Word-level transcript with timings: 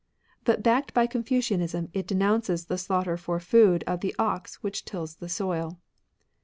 But 0.45 0.63
backed 0.63 0.95
by 0.95 1.05
Confucianism 1.05 1.89
it 1.93 2.07
denounces 2.07 2.65
the 2.65 2.79
slaugh 2.79 3.03
ter 3.03 3.17
for 3.17 3.39
food 3.39 3.83
of 3.85 3.99
the 3.99 4.15
ox 4.17 4.55
which 4.63 4.83
tills 4.83 5.17
the 5.17 5.29
soil. 5.29 5.77